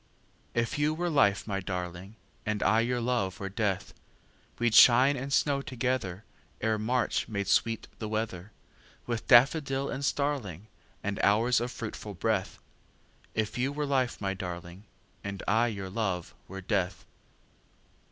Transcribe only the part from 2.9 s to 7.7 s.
love were death, We'd shine and snow togetherEre March made